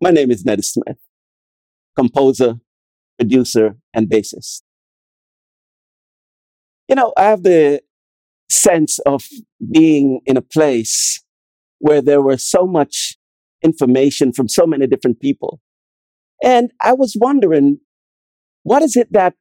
[0.00, 0.98] My name is Ned Smith,
[1.96, 2.56] composer,
[3.18, 4.62] producer, and bassist.
[6.88, 7.80] You know, I have the
[8.50, 9.24] sense of
[9.72, 11.24] being in a place
[11.78, 13.16] where there was so much
[13.62, 15.60] information from so many different people.
[16.42, 17.78] And I was wondering,
[18.64, 19.34] what is it that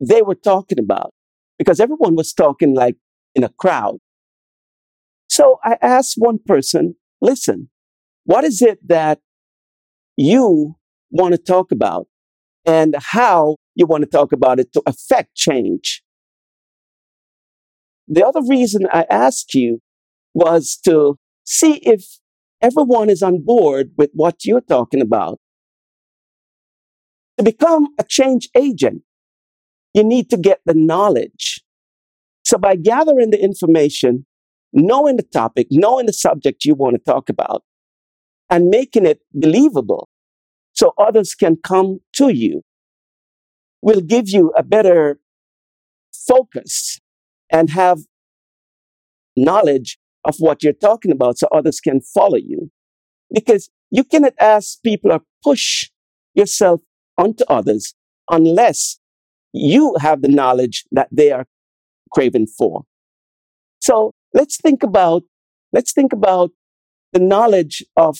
[0.00, 1.14] they were talking about?
[1.58, 2.96] Because everyone was talking like
[3.34, 3.98] in a crowd.
[5.28, 7.70] So I asked one person, listen,
[8.24, 9.20] what is it that
[10.16, 10.76] you
[11.10, 12.06] want to talk about
[12.64, 16.02] and how you want to talk about it to affect change?
[18.08, 19.80] The other reason I asked you
[20.34, 22.18] was to see if
[22.60, 25.38] everyone is on board with what you're talking about.
[27.38, 29.02] To become a change agent,
[29.92, 31.62] you need to get the knowledge.
[32.44, 34.24] So by gathering the information,
[34.72, 37.64] knowing the topic, knowing the subject you want to talk about,
[38.50, 40.08] and making it believable
[40.72, 42.62] so others can come to you
[43.82, 45.18] will give you a better
[46.12, 47.00] focus
[47.50, 48.00] and have
[49.36, 52.70] knowledge of what you're talking about so others can follow you.
[53.32, 55.90] Because you cannot ask people or push
[56.34, 56.80] yourself
[57.16, 57.94] onto others
[58.30, 58.98] unless
[59.52, 61.46] you have the knowledge that they are
[62.12, 62.82] craving for.
[63.80, 65.22] So let's think about,
[65.72, 66.50] let's think about
[67.12, 68.18] the knowledge of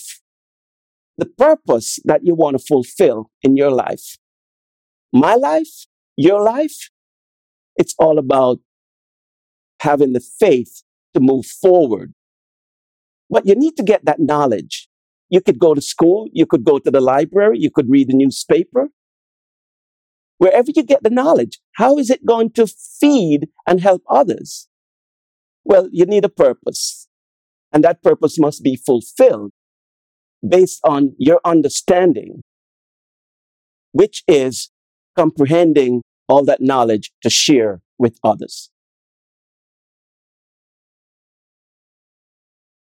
[1.19, 4.19] the purpose that you want to fulfill in your life.
[5.13, 6.91] My life, your life,
[7.77, 8.59] it's all about
[9.81, 10.83] having the faith
[11.15, 12.13] to move forward.
[13.31, 14.89] But you need to get that knowledge.
[15.29, 18.15] You could go to school, you could go to the library, you could read the
[18.15, 18.89] newspaper.
[20.39, 24.69] Wherever you get the knowledge, how is it going to feed and help others?
[25.65, 27.06] Well, you need a purpose.
[27.77, 29.51] And that purpose must be fulfilled
[30.49, 32.41] based on your understanding,
[33.93, 34.71] which is
[35.15, 38.71] comprehending all that knowledge to share with others.